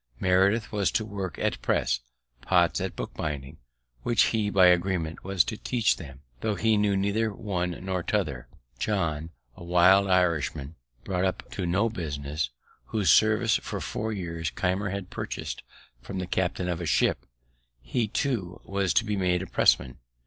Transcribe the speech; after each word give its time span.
Meredith 0.19 0.71
was 0.71 0.89
to 0.93 1.05
work 1.05 1.37
at 1.37 1.61
press, 1.61 1.99
Potts 2.41 2.81
at 2.81 2.95
book 2.95 3.13
binding, 3.13 3.59
which 4.01 4.23
he, 4.33 4.49
by 4.49 4.65
agreement, 4.65 5.23
was 5.23 5.43
to 5.43 5.57
teach 5.57 5.97
them, 5.97 6.21
though 6.39 6.55
he 6.55 6.75
knew 6.75 6.97
neither 6.97 7.31
one 7.31 7.77
nor 7.85 8.01
t'other. 8.01 8.47
John, 8.79 9.29
a 9.55 9.63
wild 9.63 10.07
Irishman, 10.07 10.73
brought 11.03 11.23
up 11.25 11.51
to 11.51 11.67
no 11.67 11.87
business, 11.87 12.49
whose 12.85 13.11
service, 13.11 13.57
for 13.57 13.79
four 13.79 14.11
years, 14.11 14.49
Keimer 14.49 14.89
had 14.89 15.11
purchased 15.11 15.61
from 16.01 16.17
the 16.17 16.25
captain 16.25 16.67
of 16.67 16.81
a 16.81 16.87
ship; 16.87 17.27
he, 17.79 18.07
too, 18.07 18.59
was 18.65 18.95
to 18.95 19.05
be 19.05 19.15
made 19.15 19.43
a 19.43 19.45
pressman. 19.45 19.99